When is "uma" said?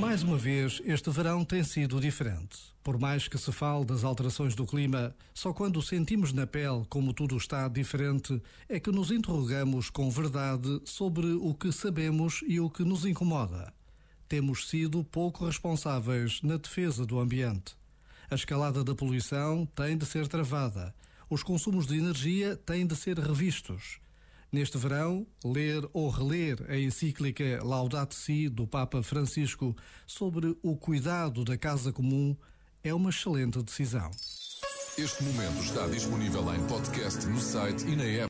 0.22-0.38, 32.92-33.10